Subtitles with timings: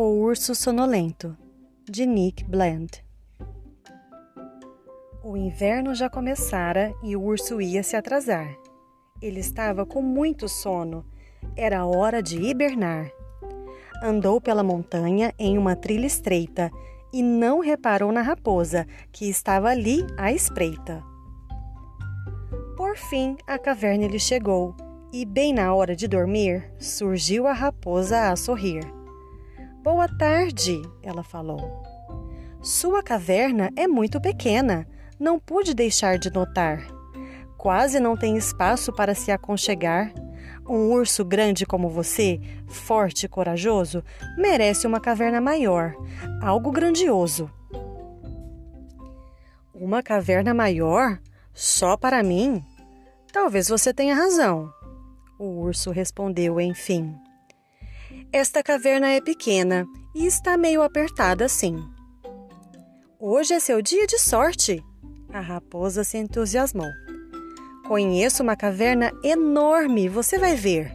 [0.00, 1.36] O Urso Sonolento,
[1.84, 3.04] de Nick Bland.
[5.24, 8.56] O inverno já começara e o urso ia se atrasar.
[9.20, 11.04] Ele estava com muito sono.
[11.56, 13.10] Era hora de hibernar.
[14.00, 16.70] Andou pela montanha em uma trilha estreita
[17.12, 21.02] e não reparou na raposa, que estava ali à espreita.
[22.76, 24.76] Por fim, a caverna lhe chegou,
[25.12, 28.97] e bem na hora de dormir, surgiu a raposa a sorrir.
[29.82, 31.82] Boa tarde, ela falou.
[32.60, 34.86] Sua caverna é muito pequena,
[35.18, 36.84] não pude deixar de notar.
[37.56, 40.12] Quase não tem espaço para se aconchegar.
[40.68, 44.02] Um urso grande como você, forte e corajoso,
[44.36, 45.94] merece uma caverna maior,
[46.42, 47.48] algo grandioso.
[49.72, 51.20] Uma caverna maior?
[51.54, 52.62] Só para mim?
[53.32, 54.72] Talvez você tenha razão.
[55.38, 57.14] O urso respondeu enfim.
[58.30, 61.82] Esta caverna é pequena e está meio apertada assim.
[63.18, 64.84] Hoje é seu dia de sorte.
[65.32, 66.90] A raposa se entusiasmou.
[67.86, 70.92] Conheço uma caverna enorme, você vai ver.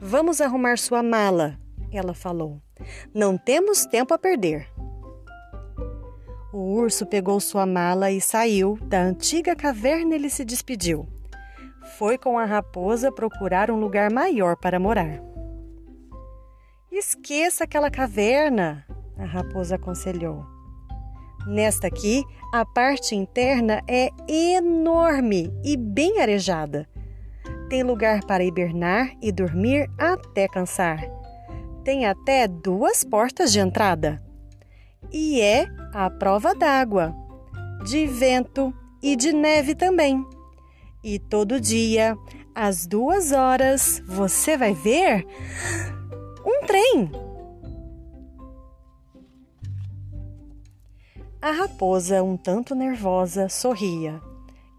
[0.00, 1.58] Vamos arrumar sua mala,
[1.92, 2.62] ela falou.
[3.14, 4.66] Não temos tempo a perder.
[6.50, 10.14] O urso pegou sua mala e saiu da antiga caverna.
[10.14, 11.06] Ele se despediu.
[11.98, 15.33] Foi com a raposa procurar um lugar maior para morar.
[16.96, 18.86] Esqueça aquela caverna,
[19.18, 20.46] a raposa aconselhou.
[21.44, 26.88] Nesta aqui, a parte interna é enorme e bem arejada.
[27.68, 31.04] Tem lugar para hibernar e dormir até cansar.
[31.82, 34.22] Tem até duas portas de entrada.
[35.12, 37.12] E é a prova d'água,
[37.84, 38.72] de vento
[39.02, 40.24] e de neve também.
[41.02, 42.16] E todo dia,
[42.54, 45.26] às duas horas, você vai ver
[46.44, 47.10] um trem.
[51.40, 54.20] A raposa, um tanto nervosa, sorria,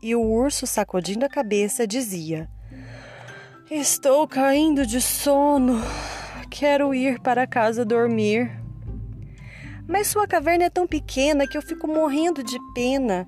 [0.02, 2.50] e o urso, sacudindo a cabeça, dizia:
[3.70, 5.82] Estou caindo de sono.
[6.50, 8.52] Quero ir para casa dormir.
[9.88, 13.28] Mas sua caverna é tão pequena que eu fico morrendo de pena.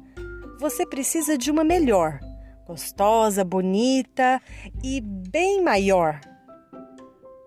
[0.59, 2.19] Você precisa de uma melhor,
[2.65, 4.41] gostosa, bonita
[4.83, 6.19] e bem maior.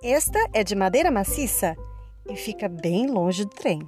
[0.02, 1.76] Esta é de madeira maciça
[2.26, 3.82] e fica bem longe do trem.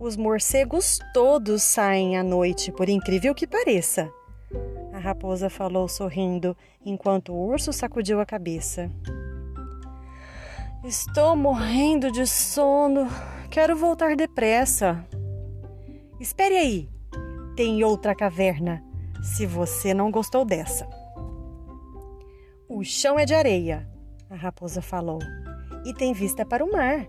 [0.00, 4.12] Os morcegos todos saem à noite, por incrível que pareça.
[4.92, 8.90] A raposa falou sorrindo, enquanto o urso sacudiu a cabeça.
[10.82, 13.06] Estou morrendo de sono.
[13.48, 15.06] Quero voltar depressa.
[16.18, 16.88] Espere aí.
[17.54, 18.82] Tem outra caverna,
[19.22, 20.88] se você não gostou dessa.
[22.68, 23.88] O chão é de areia,
[24.30, 25.18] a raposa falou.
[25.84, 27.06] E tem vista para o mar.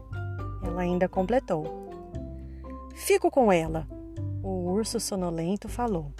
[0.64, 1.90] Ela ainda completou.
[2.96, 3.88] Fico com ela.
[4.44, 6.14] O urso sonolento falou.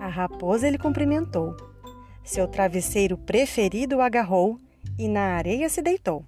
[0.00, 1.56] A raposa ele cumprimentou.
[2.24, 4.60] Seu travesseiro preferido o agarrou
[4.98, 6.24] e na areia se deitou.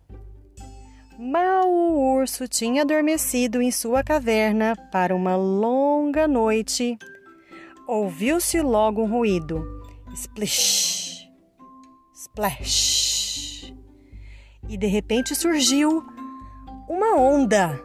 [1.18, 6.98] Mal o urso tinha adormecido em sua caverna para uma longa noite,
[7.86, 9.64] ouviu-se logo um ruído.
[10.12, 11.28] Splish!
[12.12, 13.03] Splash!
[14.68, 16.04] E de repente surgiu
[16.88, 17.80] uma onda.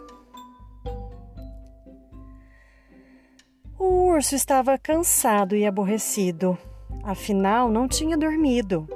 [3.77, 6.57] O urso estava cansado e aborrecido,
[7.03, 8.87] afinal não tinha dormido.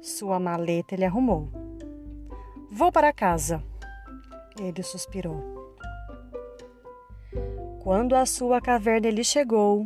[0.00, 1.50] Sua maleta ele arrumou.
[2.70, 3.62] Vou para casa,
[4.58, 5.56] ele suspirou.
[7.80, 9.84] Quando a sua caverna lhe chegou,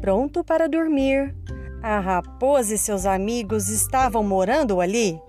[0.00, 1.34] pronto para dormir,
[1.82, 5.20] a raposa e seus amigos estavam morando ali.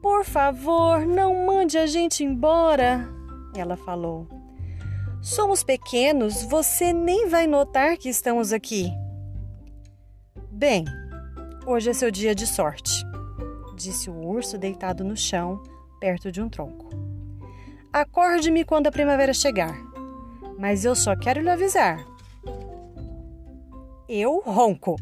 [0.00, 3.06] Por favor, não mande a gente embora,
[3.54, 4.26] ela falou.
[5.20, 8.90] Somos pequenos, você nem vai notar que estamos aqui.
[10.50, 10.86] Bem,
[11.66, 13.04] hoje é seu dia de sorte,
[13.76, 15.62] disse o urso deitado no chão,
[16.00, 16.88] perto de um tronco.
[17.92, 19.76] Acorde-me quando a primavera chegar,
[20.58, 22.02] mas eu só quero lhe avisar.
[24.08, 24.96] Eu ronco.